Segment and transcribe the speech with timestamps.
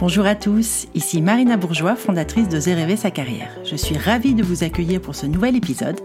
[0.00, 3.50] Bonjour à tous, ici Marina Bourgeois, fondatrice de Rêver sa carrière.
[3.64, 6.00] Je suis ravie de vous accueillir pour ce nouvel épisode.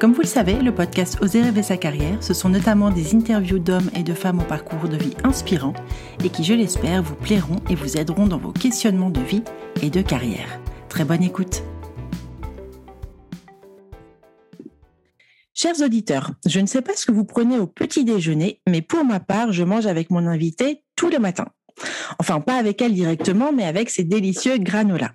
[0.00, 3.60] Comme vous le savez, le podcast Oser rêver sa carrière, ce sont notamment des interviews
[3.60, 5.72] d'hommes et de femmes au parcours de vie inspirant
[6.24, 9.44] et qui, je l'espère, vous plairont et vous aideront dans vos questionnements de vie
[9.82, 10.58] et de carrière.
[10.88, 11.62] Très bonne écoute.
[15.54, 19.04] Chers auditeurs, je ne sais pas ce que vous prenez au petit déjeuner, mais pour
[19.04, 21.46] ma part, je mange avec mon invité tous les matins.
[22.18, 25.12] Enfin, pas avec elle directement, mais avec ses délicieux granolas.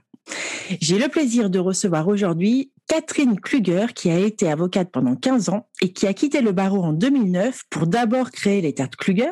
[0.80, 5.68] J'ai le plaisir de recevoir aujourd'hui Catherine Kluger, qui a été avocate pendant 15 ans
[5.82, 9.32] et qui a quitté le barreau en 2009 pour d'abord créer les tartes Kluger,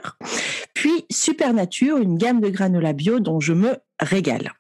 [0.73, 4.53] puis Supernature, une gamme de granola bio dont je me régale.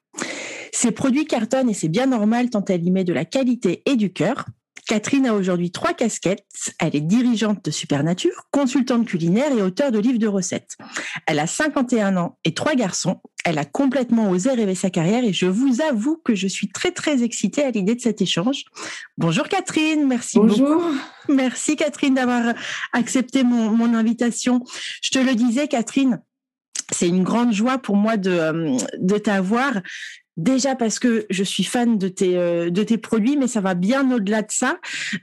[0.71, 3.95] Ces produits cartonnent et c'est bien normal tant elle y met de la qualité et
[3.95, 4.45] du cœur.
[4.91, 6.73] Catherine a aujourd'hui trois casquettes.
[6.77, 10.75] Elle est dirigeante de Supernature, consultante culinaire et auteure de livres de recettes.
[11.25, 13.21] Elle a 51 ans et trois garçons.
[13.45, 16.91] Elle a complètement osé rêver sa carrière et je vous avoue que je suis très
[16.91, 18.65] très excitée à l'idée de cet échange.
[19.17, 20.83] Bonjour Catherine, merci Bonjour.
[21.29, 22.53] Merci Catherine d'avoir
[22.91, 24.61] accepté mon, mon invitation.
[25.01, 26.21] Je te le disais Catherine,
[26.91, 29.73] c'est une grande joie pour moi de, euh, de t'avoir.
[30.37, 33.73] Déjà parce que je suis fan de tes, euh, de tes produits, mais ça va
[33.75, 34.77] bien au-delà de ça.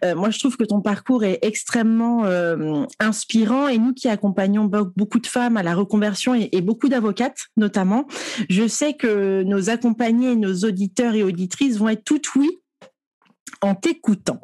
[0.04, 4.64] Euh, moi, je trouve que ton parcours est extrêmement euh, inspirant et nous qui accompagnons
[4.96, 8.06] beaucoup de femmes à la reconversion et, et beaucoup d'avocates notamment,
[8.50, 12.50] je sais que nos accompagnés, nos auditeurs et auditrices vont être toutes oui
[13.62, 14.40] en t'écoutant.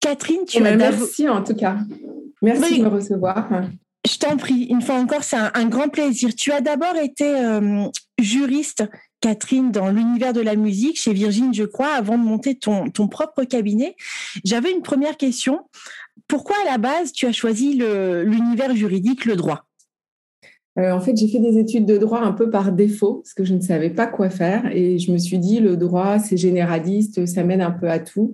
[0.00, 1.78] Catherine, tu Eh as ben, d'avo- Merci en tout cas.
[2.42, 2.78] Merci Oui.
[2.80, 3.48] de me recevoir.
[4.06, 6.34] Je t'en prie, une fois encore, c'est un, grand plaisir.
[6.34, 7.84] Tu as d'abord été euh,
[8.18, 8.84] juriste,
[9.20, 13.08] Catherine, dans l'univers de la musique chez Virgin, je crois, avant de monter ton, ton
[13.08, 13.96] propre cabinet.
[14.44, 15.60] J'avais une première question.
[16.28, 19.64] Pourquoi à la base tu as choisi l'univers juridique, le droit?
[20.78, 23.44] Euh, en fait, j'ai fait des études de droit un peu par défaut parce que
[23.44, 27.26] je ne savais pas quoi faire et je me suis dit le droit c'est généraliste,
[27.26, 28.32] ça mène un peu à tout.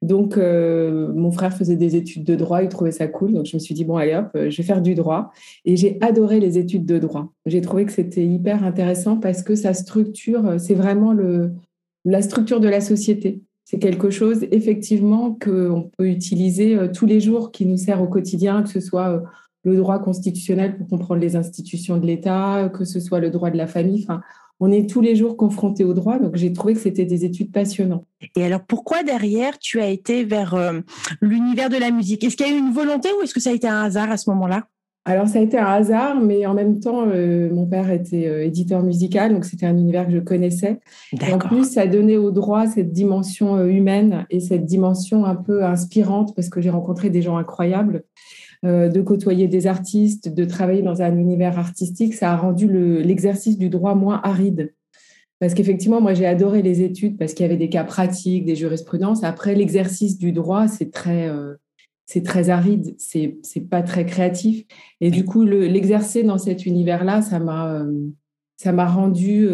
[0.00, 3.56] Donc euh, mon frère faisait des études de droit, il trouvait ça cool, donc je
[3.56, 5.32] me suis dit bon allez hop, je vais faire du droit
[5.64, 7.32] et j'ai adoré les études de droit.
[7.46, 11.52] J'ai trouvé que c'était hyper intéressant parce que ça structure, euh, c'est vraiment le
[12.04, 13.42] la structure de la société.
[13.64, 18.06] C'est quelque chose effectivement qu'on peut utiliser euh, tous les jours, qui nous sert au
[18.06, 19.22] quotidien, que ce soit
[19.64, 23.56] le droit constitutionnel pour comprendre les institutions de l'État, que ce soit le droit de
[23.56, 24.06] la famille.
[24.60, 27.52] On est tous les jours confrontés au droit, donc j'ai trouvé que c'était des études
[27.52, 28.04] passionnantes.
[28.36, 30.80] Et alors pourquoi derrière tu as été vers euh,
[31.20, 32.24] l'univers de la musique?
[32.24, 34.10] Est-ce qu'il y a eu une volonté ou est-ce que ça a été un hasard
[34.10, 34.66] à ce moment-là?
[35.04, 38.44] Alors ça a été un hasard, mais en même temps, euh, mon père était euh,
[38.44, 40.80] éditeur musical, donc c'était un univers que je connaissais.
[41.12, 45.64] Et en plus, ça donnait au droit cette dimension humaine et cette dimension un peu
[45.64, 48.04] inspirante parce que j'ai rencontré des gens incroyables.
[48.64, 53.00] Euh, de côtoyer des artistes, de travailler dans un univers artistique, ça a rendu le-
[53.00, 54.74] l'exercice du droit moins aride.
[55.38, 58.56] Parce qu'effectivement, moi, j'ai adoré les études parce qu'il y avait des cas pratiques, des
[58.56, 59.22] jurisprudences.
[59.22, 61.54] Après, l'exercice du droit, c'est très, euh,
[62.06, 63.38] c'est très aride, c'est
[63.70, 64.64] pas très créatif.
[65.00, 67.92] Et du coup, le- l'exercer dans cet univers-là, ça m'a euh,
[68.56, 69.46] ça m'a rendu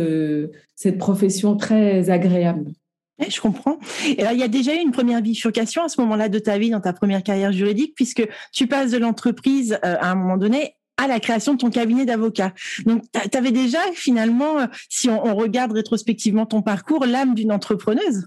[0.75, 2.73] cette profession très agréable.
[3.21, 3.79] Oui, je comprends.
[4.07, 6.81] Il y a déjà eu une première bifurcation à ce moment-là de ta vie, dans
[6.81, 11.07] ta première carrière juridique, puisque tu passes de l'entreprise euh, à un moment donné à
[11.07, 12.53] la création de ton cabinet d'avocat.
[12.87, 18.27] Donc, tu avais déjà finalement, euh, si on, regarde rétrospectivement ton parcours, l'âme d'une entrepreneuse?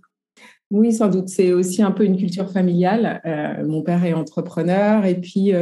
[0.72, 1.30] Oui, sans doute.
[1.30, 3.22] C'est aussi un peu une culture familiale.
[3.26, 5.06] Euh, mon père est entrepreneur.
[5.06, 5.54] Et puis,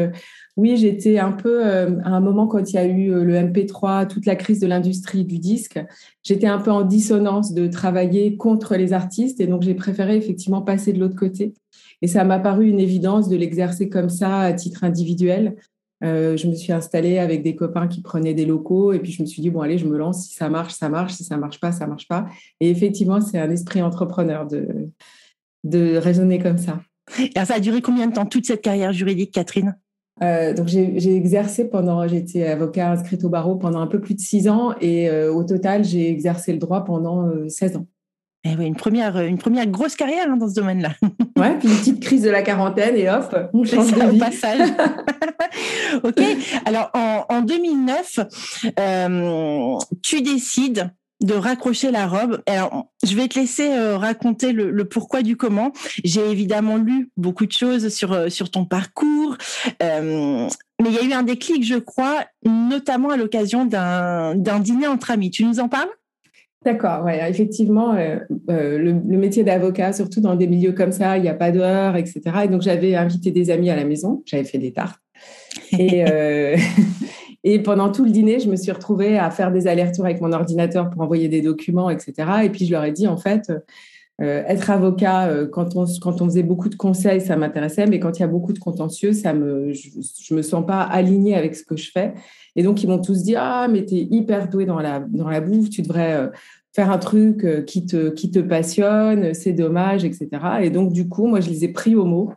[0.58, 3.36] oui, j'étais un peu, euh, à un moment, quand il y a eu euh, le
[3.36, 5.80] MP3, toute la crise de l'industrie du disque,
[6.24, 9.42] j'étais un peu en dissonance de travailler contre les artistes.
[9.42, 11.54] Et donc, j'ai préféré effectivement passer de l'autre côté.
[12.02, 15.58] Et ça m'a paru une évidence de l'exercer comme ça à titre individuel.
[16.04, 19.22] Euh, je me suis installée avec des copains qui prenaient des locaux et puis je
[19.22, 20.26] me suis dit, bon, allez, je me lance.
[20.26, 21.14] Si ça marche, ça marche.
[21.14, 22.28] Si ça marche pas, ça marche pas.
[22.62, 24.90] Et effectivement, c'est un esprit entrepreneur de,
[25.66, 26.80] de raisonner comme ça.
[27.36, 29.76] Alors, ça a duré combien de temps, toute cette carrière juridique, Catherine?
[30.24, 34.16] Euh, donc j'ai j'ai exercé pendant, j'étais avocat inscrite au barreau pendant un peu plus
[34.16, 37.88] de six ans et euh, au total j'ai exercé le droit pendant euh, 16 ans.
[38.48, 40.92] Eh oui, une première, une première grosse carrière hein, dans ce domaine-là.
[41.38, 44.19] Ouais, puis une petite crise de la quarantaine et hop, on change ça, de vie.
[44.19, 44.69] passage.
[46.04, 46.22] ok.
[46.66, 48.19] Alors en, en 2009,
[48.80, 50.89] euh, tu décides
[51.21, 52.41] de raccrocher la robe.
[52.45, 55.71] Alors, je vais te laisser euh, raconter le, le, pourquoi du comment.
[56.03, 59.38] J'ai évidemment lu beaucoup de choses sur euh, sur ton parcours,
[59.81, 60.47] euh,
[60.81, 64.88] mais il y a eu un déclic, je crois, notamment à l'occasion d'un d'un dîner
[64.88, 65.31] entre amis.
[65.31, 65.89] Tu nous en parles?
[66.65, 68.17] D'accord, ouais, effectivement, euh,
[68.50, 71.51] euh, le, le, métier d'avocat, surtout dans des milieux comme ça, il n'y a pas
[71.51, 72.21] d'heure, etc.
[72.45, 75.00] Et donc, j'avais invité des amis à la maison, j'avais fait des tartes.
[75.77, 76.57] Et, euh,
[77.47, 80.33] Et pendant tout le dîner, je me suis retrouvée à faire des allers-retours avec mon
[80.33, 82.13] ordinateur pour envoyer des documents, etc.
[82.44, 83.51] Et puis je leur ai dit, en fait,
[84.19, 88.00] euh, être avocat, euh, quand, on, quand on faisait beaucoup de conseils, ça m'intéressait, mais
[88.00, 89.89] quand il y a beaucoup de contentieux, ça me, je
[90.31, 92.15] ne me sens pas alignée avec ce que je fais.
[92.56, 95.30] Et donc, ils m'ont tous dit Ah, mais tu es hyper doué dans la, dans
[95.30, 96.27] la bouffe, tu devrais euh,
[96.74, 100.30] faire un truc qui te, qui te passionne, c'est dommage, etc.
[100.63, 102.31] Et donc, du coup, moi, je les ai pris au mot.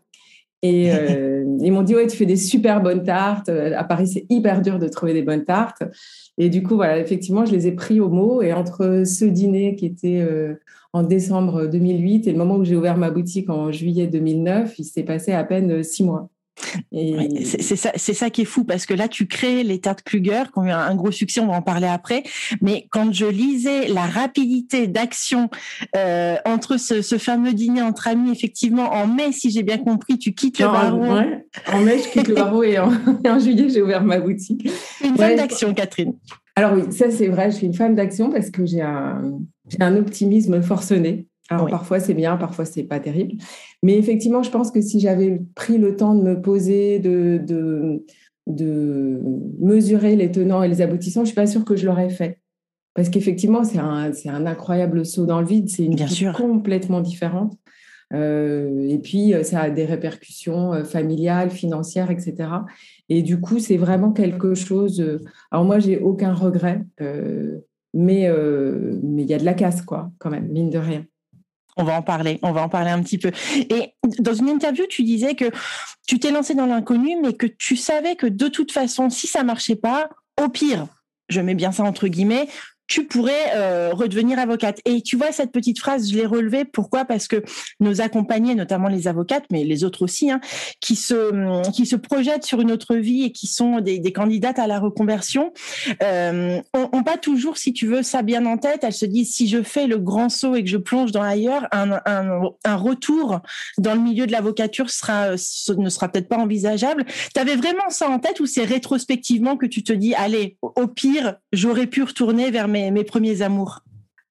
[0.62, 0.90] Et
[1.60, 3.48] ils m'ont dit Ouais, tu fais des super bonnes tartes.
[3.48, 5.82] À Paris, c'est hyper dur de trouver des bonnes tartes.
[6.36, 8.42] Et du coup, voilà, effectivement, je les ai pris au mot.
[8.42, 10.26] Et entre ce dîner qui était
[10.92, 14.84] en décembre 2008 et le moment où j'ai ouvert ma boutique en juillet 2009, il
[14.84, 16.28] s'est passé à peine six mois.
[16.92, 20.60] C'est ça, ça qui est fou parce que là, tu crées les tartes Kluger qui
[20.60, 22.22] eu un, gros succès, on va en parler après.
[22.60, 25.48] Mais quand je lisais la rapidité d'action
[25.96, 30.32] euh, entre ce, fameux dîner entre amis, effectivement, en mai, si j'ai bien compris, tu
[30.32, 31.02] quittes le barreau.
[31.72, 32.90] En mai, je quitte le barreau et en,
[33.38, 34.68] juillet, j'ai ouvert ma boutique.
[35.04, 36.14] Une femme d'action, Catherine.
[36.56, 39.38] Alors oui, ça c'est vrai, je suis une femme d'action parce que j'ai un,
[39.78, 41.27] un optimisme forcené.
[41.48, 43.42] Alors parfois c'est bien, parfois c'est pas terrible.
[43.82, 48.04] Mais effectivement, je pense que si j'avais pris le temps de me poser, de, de,
[48.46, 49.20] de,
[49.60, 52.40] mesurer les tenants et les aboutissants, je suis pas sûre que je l'aurais fait.
[52.94, 57.56] Parce qu'effectivement, c'est un, un, incroyable saut dans le vide, c'est une vie complètement différente.
[58.14, 62.48] Euh, et puis, ça a des répercussions euh, familiales, financières, etc.
[63.08, 65.00] Et du coup, c'est vraiment quelque chose.
[65.00, 66.84] Euh, alors moi, j'ai aucun regret,
[67.94, 68.30] mais
[69.02, 71.04] mais il y a de la casse, quoi, quand même, mine de rien.
[71.78, 73.30] On va en parler, on va en parler un petit peu.
[73.70, 75.46] Et dans une interview, tu disais que
[76.06, 79.44] tu t'es lancé dans l'inconnu, mais que tu savais que de toute façon, si ça
[79.44, 80.10] marchait pas,
[80.42, 80.86] au pire,
[81.28, 82.48] je mets bien ça entre guillemets,
[82.88, 84.80] tu pourrais euh, redevenir avocate.
[84.86, 86.64] Et tu vois, cette petite phrase, je l'ai relevée.
[86.64, 87.04] Pourquoi?
[87.04, 87.44] Parce que
[87.80, 90.40] nos accompagnés, notamment les avocates, mais les autres aussi, hein,
[90.80, 94.66] qui, se, qui se projettent sur une autre vie et qui sont des, candidates à
[94.66, 95.52] la reconversion,
[96.02, 96.60] euh,
[97.04, 98.80] pas toujours, si tu veux, ça bien en tête.
[98.82, 101.68] Elles se disent, si je fais le grand saut et que je plonge dans ailleurs,
[101.72, 103.40] un, un, retour
[103.76, 105.36] dans le milieu de l'avocature ne
[105.90, 107.04] sera peut-être pas envisageable.
[107.34, 110.86] Tu avais vraiment ça en tête ou c'est rétrospectivement que tu te dis, allez, au
[110.86, 113.80] pire, j'aurais pu retourner vers mes mes, premiers amours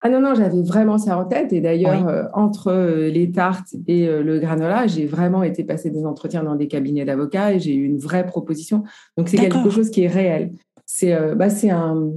[0.02, 1.52] ah non, non, j'avais vraiment ça en tête.
[1.54, 5.90] Et d'ailleurs, euh, entre euh, les tartes et euh, le granola, j'ai vraiment été passer
[5.90, 8.84] des entretiens dans des cabinets d'avocats et j'ai eu une vraie proposition.
[9.18, 10.52] Donc, c'est quelque chose qui est réel.
[10.86, 12.12] C'est bah, un,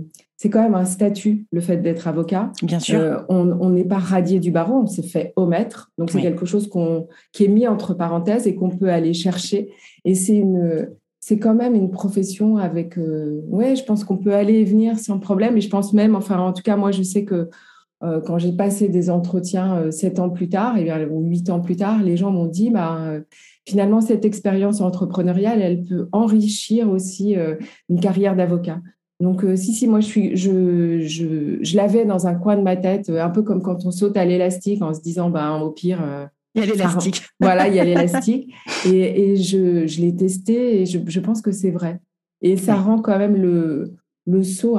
[0.45, 2.53] quand même un statut, le fait d'être avocat.
[2.63, 3.25] Bien sûr.
[3.31, 5.91] on n'est pas radié du barreau, on s'est fait omettre.
[5.97, 6.71] Donc, c'est quelque chose
[7.33, 9.73] qui est mis entre parenthèses et qu'on peut aller chercher.
[10.05, 10.91] Et c'est une,
[11.21, 12.99] c'est quand même une profession avec.
[12.99, 15.57] Euh, ouais, je pense qu'on peut aller et venir sans problème.
[15.59, 17.51] Et je pense même, enfin, en tout cas, moi, je sais que
[18.03, 21.51] euh, quand j'ai passé des entretiens euh, sept ans plus tard, et bien, ou huit
[21.51, 23.19] ans plus tard, les gens m'ont dit, bah,
[23.69, 27.37] finalement, cette expérience entrepreneuriale, elle peut enrichir aussi
[27.91, 28.81] une carrière d'avocat.
[29.21, 32.77] Donc, si, si, moi, je, suis, je, je, je l'avais dans un coin de ma
[32.77, 36.31] tête, un peu comme quand on saute à l'élastique en se disant, bah, au pire,
[36.55, 37.23] il y a l'élastique.
[37.41, 38.53] Voilà, il y a l'élastique.
[38.87, 42.01] et, et, je, je l'ai testé et je, je pense que c'est vrai.
[42.43, 43.95] Et ça rend quand même le,
[44.27, 44.79] le saut,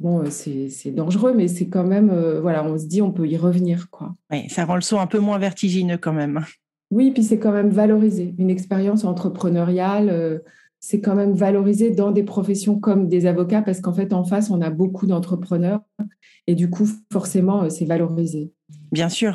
[0.00, 3.36] bon, c'est dangereux, mais c'est quand même, euh, voilà, on se dit, on peut y
[3.36, 3.88] revenir.
[3.90, 4.14] Quoi.
[4.30, 6.44] Oui, ça rend le saut un peu moins vertigineux quand même.
[6.90, 8.34] Oui, puis c'est quand même valorisé.
[8.38, 10.38] Une expérience entrepreneuriale, euh,
[10.78, 14.50] c'est quand même valorisé dans des professions comme des avocats, parce qu'en fait, en face,
[14.50, 15.80] on a beaucoup d'entrepreneurs.
[16.46, 18.52] Et du coup, forcément, euh, c'est valorisé.
[18.90, 19.34] Bien sûr.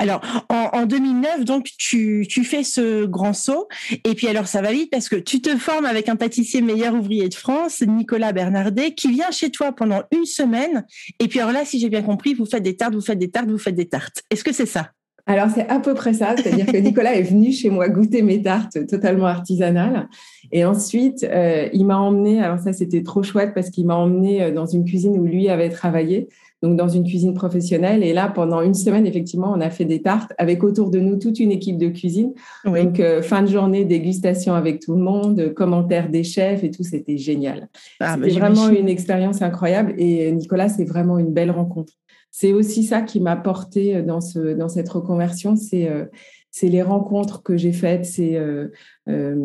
[0.00, 0.20] Alors,
[0.50, 3.68] en, 2009, donc, tu, fais ce grand saut.
[4.04, 6.94] Et puis, alors, ça va vite parce que tu te formes avec un pâtissier meilleur
[6.94, 10.84] ouvrier de France, Nicolas Bernardet, qui vient chez toi pendant une semaine.
[11.20, 13.30] Et puis, alors là, si j'ai bien compris, vous faites des tartes, vous faites des
[13.30, 14.22] tartes, vous faites des tartes.
[14.30, 14.90] Est-ce que c'est ça?
[15.28, 18.40] Alors, c'est à peu près ça, c'est-à-dire que Nicolas est venu chez moi goûter mes
[18.40, 20.08] tartes totalement artisanales.
[20.52, 24.42] Et ensuite, euh, il m'a emmené, alors ça, c'était trop chouette parce qu'il m'a emmené
[24.42, 26.28] euh, dans une cuisine où lui avait travaillé
[26.62, 28.02] donc dans une cuisine professionnelle.
[28.02, 31.16] Et là, pendant une semaine, effectivement, on a fait des tartes avec autour de nous
[31.16, 32.32] toute une équipe de cuisine.
[32.64, 36.82] Donc, euh, fin de journée, dégustation avec tout le monde, commentaires des chefs et tout,
[36.82, 37.68] c'était génial.
[38.00, 39.94] Ah, c'était vraiment une expérience incroyable.
[39.98, 41.92] Et Nicolas, c'est vraiment une belle rencontre.
[42.30, 46.04] C'est aussi ça qui m'a porté dans, ce, dans cette reconversion, c'est euh,
[46.50, 48.04] c'est les rencontres que j'ai faites.
[48.04, 48.68] C'est euh,
[49.08, 49.36] euh,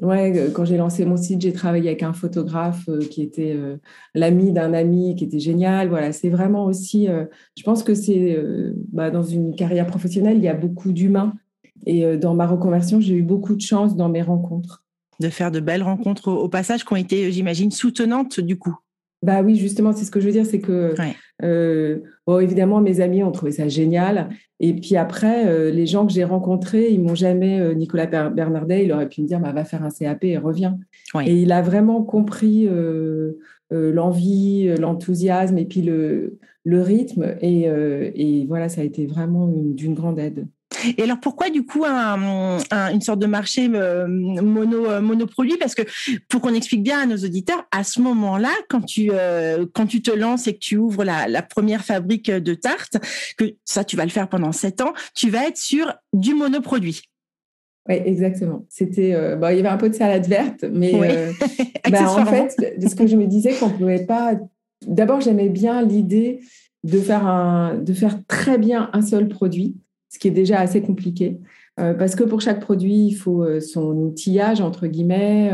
[0.00, 3.58] ouais, quand j'ai lancé mon site, j'ai travaillé avec un photographe euh, qui était
[4.14, 5.88] l'ami d'un ami, qui était génial.
[5.88, 7.08] Voilà, c'est vraiment aussi.
[7.56, 8.38] je pense que c'est
[8.92, 11.34] bah, dans une carrière professionnelle, il y a beaucoup d'humains.
[11.86, 14.84] Et dans ma reconversion, j'ai eu beaucoup de chance dans mes rencontres.
[15.20, 18.74] De faire de belles rencontres au, passage qui ont été, j'imagine, soutenantes du coup.
[19.22, 20.94] Bah oui, justement, c'est ce que je veux dire, c'est que
[21.40, 24.28] bon, évidemment, mes amis ont trouvé ça génial.
[24.60, 29.08] Et puis après, les gens que j'ai rencontrés, ils m'ont jamais, Nicolas Bernardet, il aurait
[29.08, 30.78] pu me dire, bah, va faire un CAP et reviens.
[31.26, 32.68] Et il a vraiment compris
[33.70, 37.36] l'envie, l'enthousiasme et puis le, le rythme.
[37.40, 37.62] Et,
[38.14, 40.46] et, voilà, ça a été vraiment d'une grande aide.
[40.96, 45.56] Et alors pourquoi du coup une sorte de marché euh, mono euh, monoproduit?
[45.58, 45.82] Parce que
[46.28, 50.02] pour qu'on explique bien à nos auditeurs, à ce moment-là, quand tu euh, quand tu
[50.02, 52.96] te lances et que tu ouvres la, première fabrique de tartes,
[53.36, 57.02] que ça tu vas le faire pendant sept ans, tu vas être sur du monoproduit.
[57.86, 58.64] Oui, exactement.
[58.70, 60.92] C'était, il y avait un peu de salade verte, mais
[61.90, 64.34] bah, en fait, de ce que je me disais qu'on pouvait pas.
[64.86, 66.40] D'abord, j'aimais bien l'idée
[66.84, 69.76] de faire un, de faire très bien un seul produit
[70.14, 71.38] ce qui est déjà assez compliqué.
[71.80, 75.50] Euh, parce que pour chaque produit, il faut euh, son outillage, entre guillemets.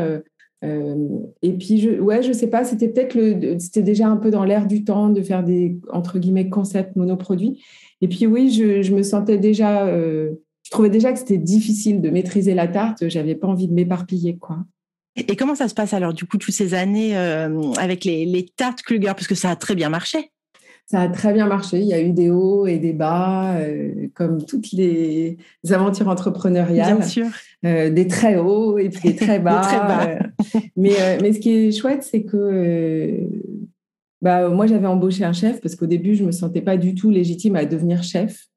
[0.63, 1.09] Euh,
[1.41, 4.45] et puis, je, ouais, je sais pas, c'était peut-être le, c'était déjà un peu dans
[4.45, 7.63] l'air du temps de faire des, entre guillemets, concepts monoproduits.
[8.03, 12.53] Et puis, oui, je, me sentais déjà, je trouvais déjà que c'était difficile de maîtriser
[12.53, 13.09] la tarte.
[13.09, 14.59] J'avais pas envie de m'éparpiller, quoi.
[15.17, 18.83] Et comment ça se passe alors, du coup, toutes ces années avec les, les tartes
[18.83, 20.31] Kluger, parce que ça a très bien marché
[20.91, 21.79] ça a très bien marché.
[21.79, 25.39] Il y a eu des hauts et des bas, euh, comme toutes les
[25.71, 26.97] aventures entrepreneuriales.
[26.97, 27.27] Bien sûr.
[27.65, 29.61] Euh, des très hauts et puis des très bas.
[29.61, 30.09] très bas.
[30.09, 33.21] Euh, mais, mais ce qui est chouette, c'est que
[34.21, 36.97] bah, moi, j'avais embauché un chef parce qu'au début, je ne me sentais pas du
[36.97, 38.49] tout légitime à devenir chef.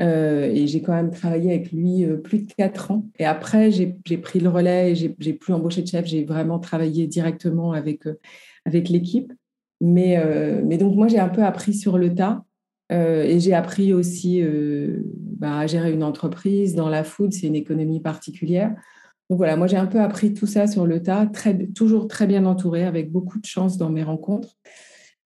[0.00, 3.04] et j'ai quand même travaillé avec lui plus de quatre ans.
[3.18, 6.06] Et après, j'ai pris le relais et j'ai plus embauché de chef.
[6.06, 8.04] J'ai vraiment travaillé directement avec,
[8.64, 9.30] avec l'équipe.
[9.82, 12.44] Mais, euh, mais donc, moi, j'ai un peu appris sur le tas.
[12.92, 15.02] Euh, et j'ai appris aussi euh,
[15.38, 16.76] bah, à gérer une entreprise.
[16.76, 18.74] Dans la food, c'est une économie particulière.
[19.28, 22.26] Donc voilà, moi, j'ai un peu appris tout ça sur le tas, très, toujours très
[22.26, 24.56] bien entouré, avec beaucoup de chance dans mes rencontres.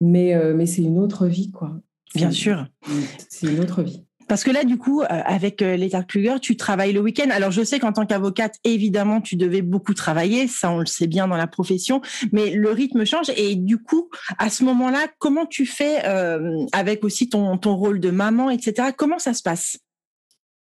[0.01, 1.75] Mais, mais c'est une autre vie, quoi.
[2.15, 2.67] Bien sûr.
[3.29, 4.06] C'est une autre vie.
[4.27, 7.29] Parce que là, du coup, euh, avec euh, l'état Kluger, tu travailles le week-end.
[7.31, 10.47] Alors, je sais qu'en tant qu'avocate, évidemment, tu devais beaucoup travailler.
[10.47, 12.01] Ça, on le sait bien dans la profession.
[12.31, 13.31] Mais le rythme change.
[13.35, 17.99] Et du coup, à ce moment-là, comment tu fais euh, avec aussi ton, ton rôle
[17.99, 18.89] de maman, etc.
[18.95, 19.77] Comment ça se passe?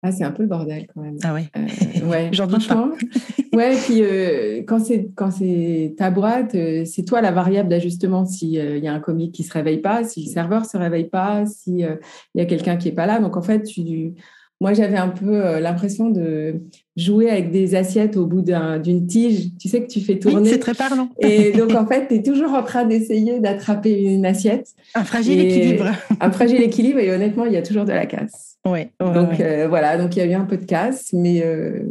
[0.06, 1.18] Ah, c'est un peu le bordel quand même.
[1.24, 1.46] Ah ouais.
[1.58, 2.92] Euh, ouais, J'en doute pas.
[3.54, 8.24] ouais, puis euh, quand c'est quand c'est ta boîte, euh, c'est toi la variable d'ajustement.
[8.26, 11.46] S'il y a un comique qui se réveille pas, si le serveur se réveille pas,
[11.48, 11.98] s'il
[12.36, 13.20] y a quelqu'un qui est pas là.
[13.20, 14.14] Donc en fait, tu,
[14.62, 16.62] moi j'avais un peu l'impression de
[16.96, 19.58] jouer avec des assiettes au bout d'une tige.
[19.60, 20.52] Tu sais que tu fais tourner.
[20.52, 21.10] c'est très parlant.
[21.20, 24.68] Et donc en fait, tu es toujours en train d'essayer d'attraper une assiette.
[24.94, 25.88] Un fragile équilibre.
[26.20, 28.55] Un fragile équilibre et honnêtement, il y a toujours de la casse.
[28.66, 31.84] Ouais, donc euh, voilà, donc il y a eu un peu de casse, mais, euh,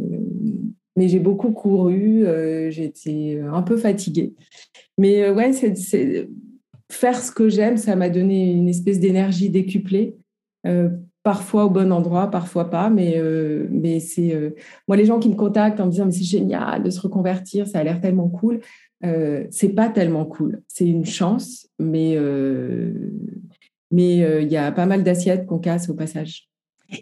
[0.97, 4.33] mais j'ai beaucoup couru, euh, j'étais un peu fatiguée.
[4.97, 6.27] Mais ouais, c'est,
[6.91, 10.17] faire ce que j'aime, ça m'a donné une espèce d'énergie décuplée.
[11.23, 13.21] parfois au bon endroit, parfois pas, mais,
[13.69, 14.53] mais c'est
[14.87, 17.67] moi les gens qui me contactent en me disant mais c'est génial de se reconvertir,
[17.67, 18.59] ça a l'air tellement cool.
[19.49, 22.17] c'est pas tellement cool, c'est une chance, mais
[23.91, 26.49] mais il y a pas mal d'assiettes qu'on casse au passage.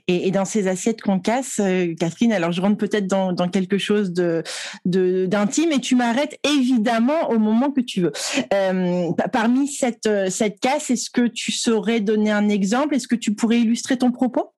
[0.08, 4.14] Et, dans ces assiettes qu'on casse, euh, Catherine, alors je rentre peut-être dans, quelque chose
[4.14, 4.44] de
[4.86, 8.12] d'intime et tu m'arrêtes évidemment au moment que tu veux.
[8.54, 12.96] Euh, parmi cette, euh, cette casse, est-ce que tu saurais donner un exemple?
[12.96, 14.52] Est-ce que tu pourrais illustrer ton propos?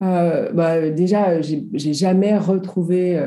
[0.00, 3.18] Bah, Déjà, j'ai jamais retrouvé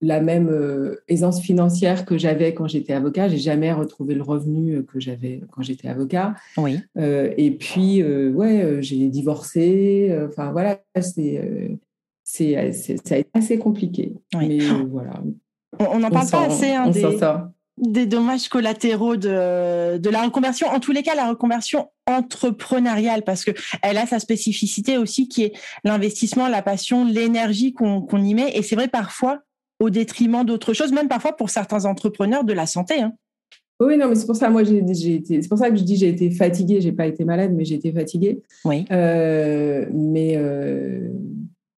[0.00, 3.28] la même euh, aisance financière que j'avais quand j'étais avocat.
[3.28, 6.34] J'ai jamais retrouvé le revenu que j'avais quand j'étais avocat.
[6.56, 6.80] Oui.
[6.98, 10.16] Euh, et puis, euh, ouais, j'ai divorcé.
[10.26, 11.78] Enfin, voilà, c'est,
[12.24, 12.72] c'est,
[13.04, 14.14] ça a été assez compliqué.
[14.34, 15.22] Mais voilà.
[15.78, 17.04] On n'en parle pas assez hein, des,
[17.78, 20.66] des, dommages collatéraux de, de la reconversion.
[20.68, 23.52] En tous les cas, la reconversion entrepreneuriale, parce que
[23.82, 25.52] elle a sa spécificité aussi, qui est
[25.84, 28.50] l'investissement, la passion, l'énergie qu'on, qu'on y met.
[28.56, 29.42] Et c'est vrai parfois
[29.80, 33.00] au détriment d'autres choses, même parfois pour certains entrepreneurs de la santé.
[33.00, 33.12] Hein.
[33.80, 35.96] Oui, non, mais c'est pour ça, moi, j'ai, été, c'est pour ça que je dis
[35.96, 36.82] j'ai été fatiguée.
[36.82, 38.42] J'ai pas été malade, mais j'ai été fatiguée.
[38.66, 38.84] Oui.
[38.92, 41.08] Euh, mais, euh,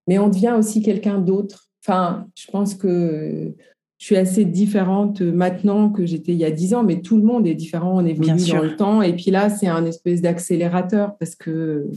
[0.08, 1.68] mais on devient aussi quelqu'un d'autre.
[1.84, 3.52] Enfin, je pense que
[3.98, 7.22] je suis assez différente maintenant que j'étais il y a dix ans, mais tout le
[7.22, 7.98] monde est différent.
[8.02, 9.02] On évolue Bien dans le temps.
[9.02, 11.88] Et puis là, c'est un espèce d'accélérateur parce que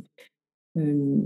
[0.78, 1.18] euh,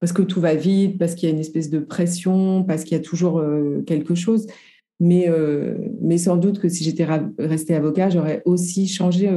[0.00, 2.96] parce que tout va vite, parce qu'il y a une espèce de pression, parce qu'il
[2.96, 4.46] y a toujours euh, quelque chose.
[5.00, 7.06] Mais, euh, mais sans doute que si j'étais
[7.38, 9.30] restée avocat, j'aurais aussi changé.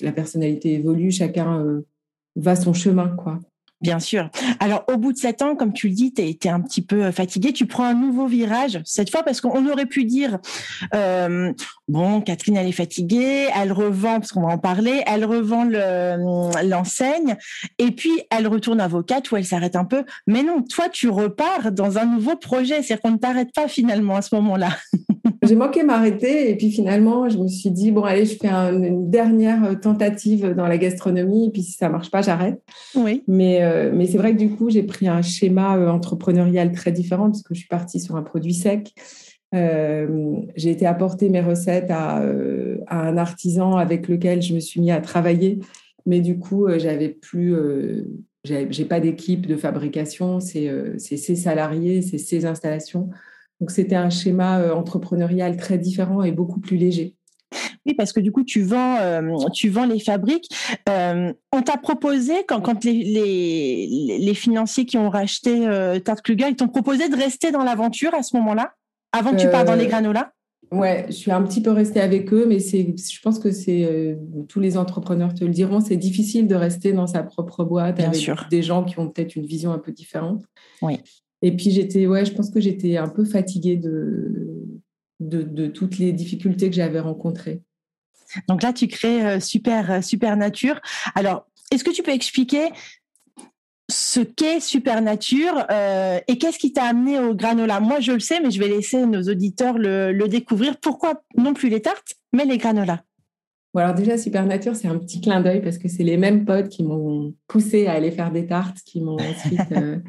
[0.00, 1.80] La personnalité évolue, chacun euh,
[2.36, 3.38] va son chemin, quoi.
[3.80, 4.30] Bien sûr.
[4.60, 7.10] Alors, au bout de sept ans, comme tu le dis, tu es, un petit peu
[7.10, 7.52] fatigué.
[7.52, 10.38] Tu prends un nouveau virage, cette fois, parce qu'on aurait pu dire,
[10.94, 11.52] euh,
[11.88, 15.64] bon, Catherine, elle est fatiguée, elle revend, parce qu'on va en parler, elle revend
[16.62, 17.36] l'enseigne,
[17.78, 20.04] et puis elle retourne avocate ou elle s'arrête un peu.
[20.26, 22.82] Mais non, toi, tu repars dans un nouveau projet.
[22.82, 24.70] C'est-à-dire qu'on ne t'arrête pas finalement à ce moment-là.
[25.46, 29.10] J'ai manqué m'arrêter, et puis finalement, je me suis dit, bon, allez, je fais une
[29.10, 32.60] dernière tentative dans la gastronomie, et puis si ça marche pas, j'arrête.
[32.94, 33.22] Oui.
[33.26, 36.92] Mais euh, mais c'est vrai que du coup, j'ai pris un schéma euh, entrepreneurial très
[36.92, 38.92] différent parce que je suis partie sur un produit sec.
[39.54, 42.22] Euh, j'ai été apporter mes recettes à,
[42.90, 45.60] un artisan avec lequel je me suis mis à travailler.
[46.06, 47.54] Mais du coup, j'avais plus,
[48.44, 50.40] j'ai pas d'équipe de fabrication.
[50.40, 53.10] C'est ses salariés, c'est ses installations.
[53.60, 57.16] Donc c'était un schéma entrepreneurial très différent et beaucoup plus léger.
[57.86, 60.48] Oui, parce que du coup, tu vends, euh, tu vends les fabriques.
[60.88, 66.22] Euh, on t'a proposé, quand, quand les, les, les, financiers qui ont racheté euh, Tarte
[66.22, 68.74] Kluger, ils t'ont proposé de rester dans l'aventure à ce moment-là,
[69.12, 70.30] avant que tu partes dans les granolas?
[70.72, 74.18] Ouais, je suis un petit peu restée avec eux, mais c'est, je pense que c'est
[74.48, 78.30] tous les entrepreneurs te le diront, c'est difficile de rester dans sa propre boîte avec
[78.50, 80.42] des gens qui ont peut-être une vision un peu différente.
[80.82, 80.98] Oui.
[81.44, 84.64] Et puis j'étais, ouais, je pense que j'étais un peu fatiguée de,
[85.20, 87.60] de, toutes les difficultés que j'avais rencontrées.
[88.48, 90.80] Donc là, tu crées euh, Super, euh, Super Nature.
[91.14, 92.70] Alors, est-ce que tu peux expliquer
[93.90, 97.78] ce qu'est Super Nature euh, et qu'est-ce qui t'a amené au granola?
[97.78, 100.78] Moi, je le sais, mais je vais laisser nos auditeurs le, découvrir.
[100.80, 103.02] Pourquoi non plus les tartes, mais les granolas?
[103.76, 106.70] Alors déjà, Super Nature, c'est un petit clin d'œil parce que c'est les mêmes potes
[106.70, 109.60] qui m'ont poussé à aller faire des tartes, qui m'ont ensuite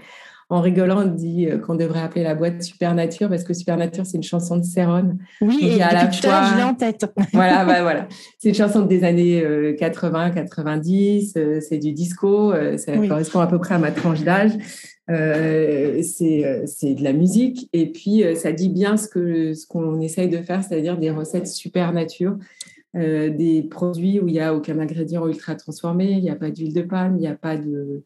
[0.50, 4.18] en rigolant, on dit euh, qu'on devrait appeler la boîte Supernature parce que Supernature, c'est
[4.18, 5.18] une chanson de Céron.
[5.42, 6.52] Oui, et à la fois...
[6.52, 7.06] je l'ai en tête.
[7.34, 8.08] voilà, bah, voilà.
[8.38, 9.44] C'est une chanson des années
[9.80, 14.22] 80, euh, 90, euh, c'est du disco, ça correspond à peu près à ma tranche
[14.22, 14.52] d'âge.
[15.08, 15.14] c'est
[16.94, 20.64] de la musique et puis ça dit bien ce que ce qu'on essaye de faire,
[20.64, 22.38] c'est-à-dire des recettes super nature.
[22.96, 26.50] Euh, des produits où il n'y a aucun ingrédient ultra transformé, il n'y a pas
[26.50, 28.04] d'huile de palme, il n'y a pas de,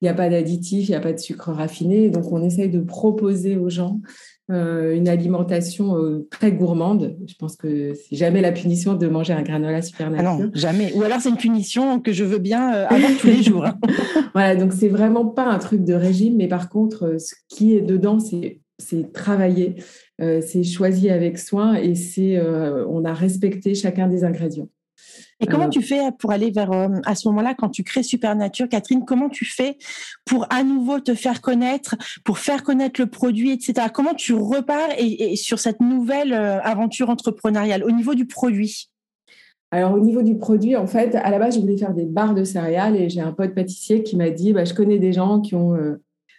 [0.00, 2.10] il n'y a pas de sucre raffiné.
[2.10, 4.00] Donc, on essaye de proposer aux gens
[4.50, 7.16] euh, une alimentation euh, très gourmande.
[7.24, 10.28] Je pense que c'est jamais la punition de manger un granola super nature.
[10.28, 10.92] Ah non, jamais.
[10.94, 13.64] Ou alors c'est une punition que je veux bien avoir tous les jours.
[13.64, 13.78] Hein.
[14.34, 17.82] voilà, donc c'est vraiment pas un truc de régime, mais par contre, ce qui est
[17.82, 19.76] dedans, c'est c'est travaillé,
[20.20, 24.68] euh, c'est choisi avec soin et c'est euh, on a respecté chacun des ingrédients.
[25.40, 26.70] Et comment euh, tu fais pour aller vers,
[27.04, 29.76] à ce moment-là, quand tu crées Supernature, Catherine, comment tu fais
[30.24, 33.88] pour à nouveau te faire connaître, pour faire connaître le produit, etc.
[33.92, 38.88] Comment tu repars et, sur cette nouvelle aventure entrepreneuriale au niveau du produit?
[39.72, 42.34] Alors, au niveau du produit, en fait, à la base, je voulais faire des barres
[42.34, 45.40] de céréales et j'ai un pote pâtissier qui m'a dit bah, Je connais des gens
[45.40, 45.76] qui ont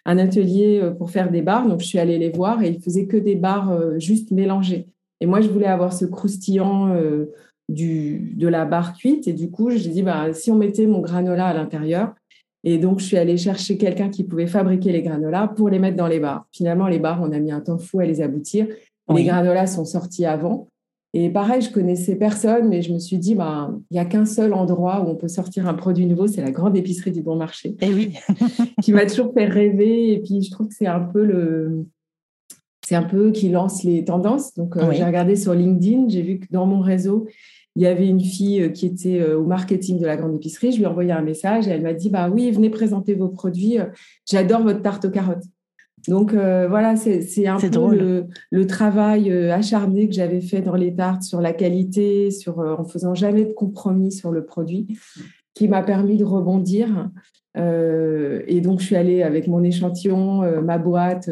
[0.05, 1.67] un atelier euh, pour faire des bars.
[1.67, 4.87] Donc, je suis allée les voir et ils faisaient que des bars euh, juste mélangés.
[5.21, 7.31] Et moi, je voulais avoir ce croustillant euh,
[7.69, 9.27] du, de la barre cuite.
[9.27, 12.13] Et du coup, j'ai dit, bah, si on mettait mon granola à l'intérieur.
[12.65, 15.97] Et donc, je suis allée chercher quelqu'un qui pouvait fabriquer les granolas pour les mettre
[15.97, 16.45] dans les bars.
[16.53, 18.67] Finalement, les bars, on a mis un temps fou à les aboutir.
[19.13, 20.69] Les granolas sont sortis avant.
[21.15, 24.25] Et pareil, je connaissais personne, mais je me suis dit, bah, il n'y a qu'un
[24.25, 27.35] seul endroit où on peut sortir un produit nouveau, c'est la grande épicerie du bon
[27.35, 27.75] marché.
[27.81, 28.13] Et eh oui.
[28.81, 30.13] qui m'a toujours fait rêver.
[30.13, 31.85] Et puis, je trouve que c'est un peu le.
[32.85, 34.55] C'est un peu qui lance les tendances.
[34.55, 37.27] Donc, euh, j'ai regardé sur LinkedIn, j'ai vu que dans mon réseau,
[37.77, 40.73] il y avait une fille euh, qui était euh, au marketing de la grande épicerie.
[40.73, 43.29] Je lui ai envoyé un message et elle m'a dit bah oui, venez présenter vos
[43.29, 43.77] produits.
[44.29, 45.45] J'adore votre tarte aux carottes.
[46.07, 50.93] Donc euh, voilà, c'est un peu le, travail euh, acharné que j'avais fait dans les
[50.93, 54.97] tartes sur la qualité, sur, euh, en faisant jamais de compromis sur le produit,
[55.53, 57.09] qui m'a permis de rebondir.
[57.55, 61.29] et donc, je suis allée avec mon échantillon, ma boîte,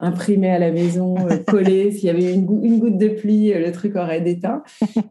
[0.00, 1.14] imprimée à la maison,
[1.46, 1.92] collée.
[1.92, 4.64] S'il y avait une, une, goutte de pluie, le truc aurait déteint.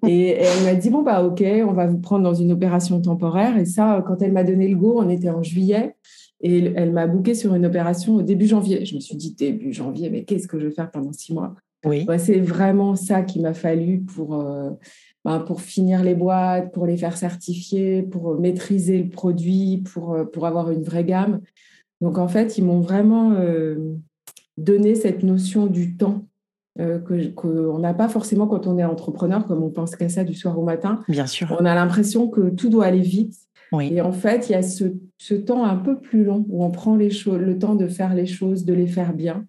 [0.05, 2.99] Et, et elle m'a dit, bon, bah ok, on va vous prendre dans une opération
[2.99, 3.57] temporaire.
[3.57, 5.95] Et ça, quand elle m'a donné le go, on était en juillet.
[6.43, 8.85] Et elle m'a booké sur une opération au début janvier.
[8.85, 11.53] Je me suis dit, début janvier, mais qu'est-ce que je vais faire pendant six mois?
[11.85, 12.05] Oui.
[12.17, 14.69] C'est vraiment ça qui m'a fallu pour, euh,
[15.25, 20.25] ben, pour finir les boîtes, pour les faire certifier, pour maîtriser le produit, pour, euh,
[20.25, 21.41] pour avoir une vraie gamme.
[21.99, 23.95] Donc, en fait, ils m'ont vraiment euh,
[24.57, 26.25] donné cette notion du temps
[27.05, 30.57] qu'on n'a pas forcément quand on est entrepreneur, comme on pense qu'à ça du soir
[30.57, 31.01] au matin.
[31.09, 31.55] Bien sûr.
[31.59, 33.35] On a l'impression que tout doit aller vite
[33.79, 36.95] et en fait, il y a ce, temps un peu plus long où on prend
[36.95, 39.45] les le temps de faire les choses, de les faire bien.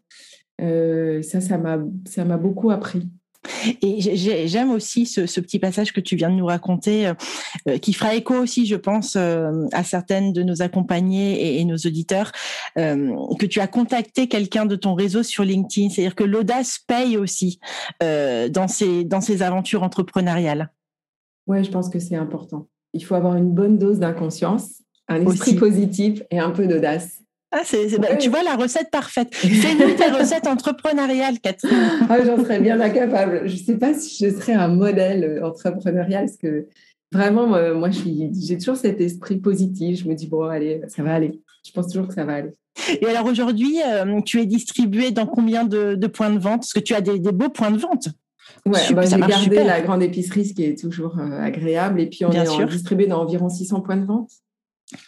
[0.60, 3.08] Euh, ça, ça m'a beaucoup appris.
[3.82, 7.14] Et j'aime aussi ce, petit passage que tu viens de nous raconter, euh,
[7.68, 11.76] euh, qui fera écho aussi, je pense, euh, à certaines de nos accompagnés et, nos
[11.76, 12.32] auditeurs,
[12.76, 15.90] que tu as contacté quelqu'un de ton réseau sur LinkedIn.
[15.90, 17.58] C'est-à-dire que l'audace paye aussi
[18.00, 20.70] dans ces dans ces aventures entrepreneuriales.
[21.46, 22.66] Oui, je pense que c'est important.
[22.94, 27.20] Il faut avoir une bonne dose d'inconscience, un esprit positif et un peu d'audace.
[27.50, 27.86] Ah, c'est,
[28.18, 29.34] Tu vois la recette parfaite.
[29.34, 32.06] Fais-nous tes recettes entrepreneuriales, Catherine.
[32.08, 33.42] Ah, j'en serais bien incapable.
[33.46, 36.66] Je ne sais pas si je serais un modèle euh, entrepreneurial parce que
[37.12, 40.00] vraiment, moi, j'ai toujours cet esprit positif.
[40.00, 41.42] Je me dis, bon, allez, ça va aller.
[41.66, 42.52] Je pense toujours que ça va aller.
[43.00, 46.60] Et alors aujourd'hui, euh, tu es distribué dans combien de, points de vente?
[46.60, 48.08] Parce que tu as des, beaux points de vente.
[48.66, 52.00] Ouais, bah, j'ai gardé la grande épicerie, ce qui est toujours euh, agréable.
[52.00, 54.30] Et puis, on est distribué dans environ 600 points de vente.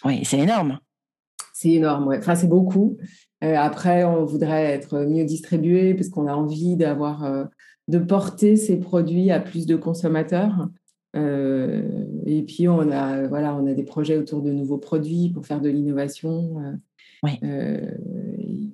[0.05, 0.79] Oui, c'est énorme.
[1.53, 2.97] C'est énorme, Enfin, c'est beaucoup.
[3.43, 7.45] Euh, après, on voudrait être mieux distribué parce qu'on a envie d'avoir, euh,
[7.89, 10.69] de porter ces produits à plus de consommateurs.
[11.17, 15.61] Et puis, on a, voilà, on a des projets autour de nouveaux produits pour faire
[15.61, 16.57] de l'innovation.
[17.23, 17.39] Oui.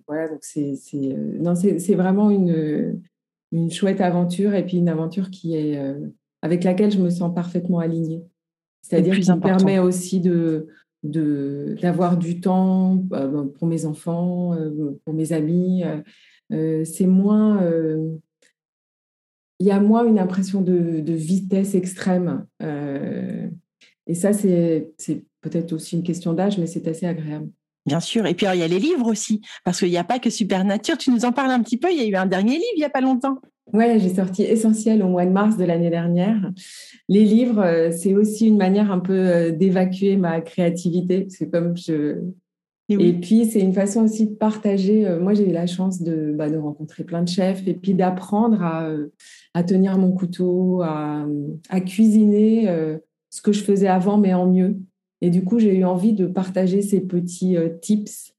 [0.09, 3.03] voilà, donc c'est, c'est, non, c'est, c'est vraiment une,
[3.53, 5.81] une chouette aventure et puis une aventure qui est,
[6.43, 8.23] avec laquelle je me sens parfaitement alignée.
[8.83, 10.67] C'est-à-dire qui me permet aussi de,
[11.03, 15.83] d'avoir du temps euh, pour mes enfants, euh, pour mes amis.
[16.53, 17.65] Euh, c'est moins.
[19.59, 22.47] Il y a moins une impression de, vitesse extrême.
[22.61, 24.93] et ça, c'est
[25.43, 27.51] peut-être aussi une question d'âge, mais c'est assez agréable.
[27.87, 28.27] Bien sûr.
[28.27, 30.99] Et puis, il y a les livres aussi, parce qu'il n'y a pas que Supernature.
[30.99, 31.91] Tu nous en parles un petit peu.
[31.91, 33.39] Il y a eu un dernier livre il n'y a pas longtemps.
[33.73, 36.53] Oui, j'ai sorti Essentiel au mois de mars de l'année dernière.
[37.09, 41.27] Les livres, euh, c'est aussi une manière un peu euh, d'évacuer ma créativité.
[41.31, 42.19] C'est comme je.
[42.89, 45.07] Et, puis, c'est une façon aussi de partager.
[45.07, 47.95] Euh, moi, j'ai eu la chance de, bah, de, rencontrer plein de chefs et puis
[47.95, 48.91] d'apprendre à,
[49.55, 51.25] à, tenir mon couteau, à,
[51.69, 52.67] à cuisiner
[53.29, 54.77] ce que je faisais avant, mais en mieux.
[55.21, 58.35] Et du coup, j'ai eu envie de partager ces petits tips.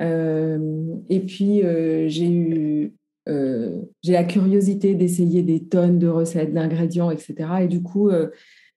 [0.00, 1.62] et puis,
[2.08, 2.92] j'ai eu
[3.28, 7.34] euh, j'ai la curiosité d'essayer des tonnes de recettes, d'ingrédients, etc.
[7.62, 8.28] Et du coup, euh,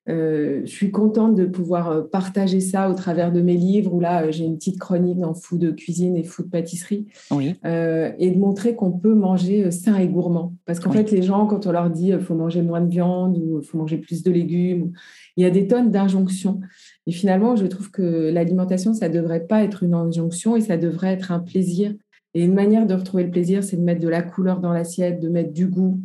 [0.10, 4.30] euh, je suis contente de pouvoir partager ça au travers de mes livres, où là,
[4.30, 7.56] j'ai une petite chronique dans Food Cuisine et Food Pâtisserie, oui.
[7.64, 10.54] et de montrer qu'on peut manger sain et gourmand.
[10.66, 13.38] Parce qu'en fait, les gens, quand on leur dit qu'il faut manger moins de viande
[13.38, 14.92] ou faut manger plus de légumes,
[15.38, 16.60] il y a des tonnes d'injonctions.
[17.08, 20.78] Et finalement, je trouve que l'alimentation, ça ne devrait pas être une injonction et ça
[20.78, 21.94] devrait être un plaisir
[22.34, 25.20] et une manière de retrouver le plaisir, c'est de mettre de la couleur dans l'assiette,
[25.20, 26.00] de mettre du goût,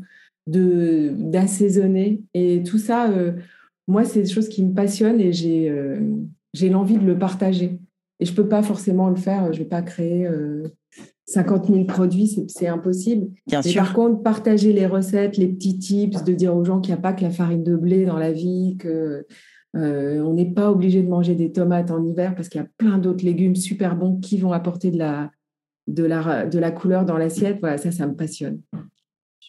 [0.46, 2.22] de d'assaisonner.
[2.34, 3.32] Et tout ça, euh,
[3.86, 6.00] moi, c'est des choses qui me passionnent et j'ai euh,
[6.52, 7.78] j'ai l'envie de le partager.
[8.18, 10.26] Et je ne peux pas forcément le faire, je ne vais pas créer
[11.26, 13.28] 50 euh, 000 produits, c'est impossible.
[13.46, 13.82] Bien sûr.
[13.82, 17.02] Par contre, partager les recettes, les petits tips, de dire aux gens qu'il n'y a
[17.02, 19.26] pas que la farine de blé dans la vie, que
[19.76, 22.98] on n'est pas obligé de manger des tomates en hiver parce qu'il y a plein
[22.98, 25.30] d'autres légumes super bons qui vont apporter de la,
[25.86, 28.60] de la, de la couleur dans l'assiette, voilà, ça, ça me passionne.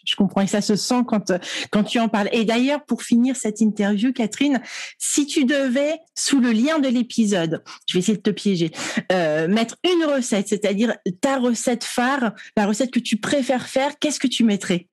[0.05, 1.33] Je comprends et ça se sent quand,
[1.69, 2.29] quand tu en parles.
[2.31, 4.61] Et d'ailleurs, pour finir cette interview, Catherine,
[4.97, 8.71] si tu devais, sous le lien de l'épisode, je vais essayer de te piéger,
[9.11, 14.19] euh, mettre une recette, c'est-à-dire ta recette phare, la recette que tu préfères faire, qu'est-ce
[14.19, 14.87] que tu mettrais?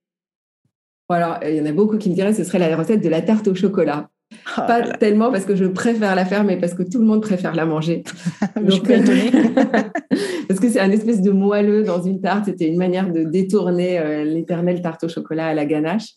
[1.08, 3.08] Alors, il y en a beaucoup qui me diraient que ce serait la recette de
[3.08, 4.10] la tarte au chocolat.
[4.56, 7.22] Oh pas tellement parce que je préfère la faire, mais parce que tout le monde
[7.22, 8.04] préfère la manger.
[8.56, 8.86] Donc,
[10.48, 12.46] parce que c'est un espèce de moelleux dans une tarte.
[12.46, 16.14] C'était une manière de détourner euh, l'éternelle tarte au chocolat à la ganache.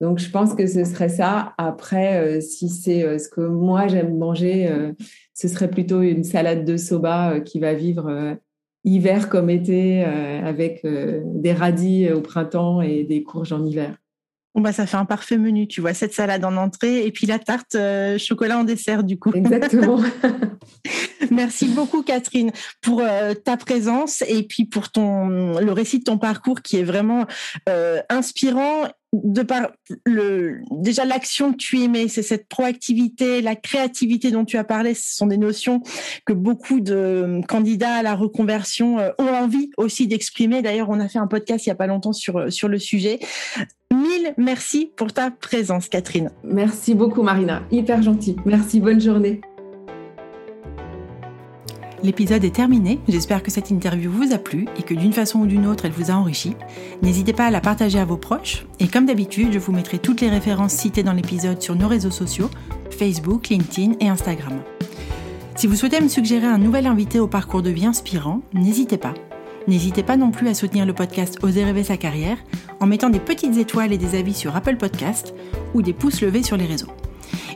[0.00, 1.52] Donc, je pense que ce serait ça.
[1.56, 4.70] Après, euh, si c'est euh, ce que moi j'aime manger,
[5.34, 8.36] ce serait plutôt une salade de soba qui va vivre
[8.84, 13.96] hiver comme été, avec des radis au printemps et des courges en hiver.
[14.54, 17.26] Bon bah ça fait un parfait menu, tu vois, cette salade en entrée et puis
[17.26, 19.32] la tarte euh, chocolat en dessert du coup.
[19.34, 20.00] Exactement.
[21.32, 26.18] Merci beaucoup Catherine pour euh, ta présence et puis pour ton le récit de ton
[26.18, 27.26] parcours qui est vraiment
[27.68, 29.70] euh, inspirant de par
[30.06, 34.94] le déjà l'action que tu aimais, c'est cette proactivité, la créativité dont tu as parlé,
[34.94, 35.82] ce sont des notions
[36.26, 40.62] que beaucoup de candidats à la reconversion ont envie aussi d'exprimer.
[40.62, 43.20] D'ailleurs, on a fait un podcast il y a pas longtemps sur sur le sujet.
[44.04, 46.30] Mille merci pour ta présence, Catherine.
[46.44, 47.62] Merci beaucoup, Marina.
[47.70, 48.36] Hyper gentil.
[48.44, 48.78] Merci.
[48.78, 49.40] Bonne journée.
[52.02, 53.00] L'épisode est terminé.
[53.08, 55.92] J'espère que cette interview vous a plu et que d'une façon ou d'une autre, elle
[55.92, 56.54] vous a enrichi.
[57.00, 58.66] N'hésitez pas à la partager à vos proches.
[58.78, 62.10] Et comme d'habitude, je vous mettrai toutes les références citées dans l'épisode sur nos réseaux
[62.10, 62.50] sociaux,
[62.90, 64.60] Facebook, LinkedIn et Instagram.
[65.56, 69.14] Si vous souhaitez me suggérer un nouvel invité au parcours de vie inspirant, n'hésitez pas.
[69.66, 72.36] N'hésitez pas non plus à soutenir le podcast Oser rêver sa carrière
[72.80, 75.34] en mettant des petites étoiles et des avis sur Apple Podcast
[75.72, 76.92] ou des pouces levés sur les réseaux.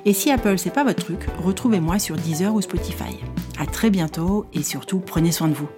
[0.06, 3.18] Et si Apple c'est pas votre truc, retrouvez-moi sur Deezer ou Spotify.
[3.58, 5.68] À très bientôt et surtout prenez soin de vous.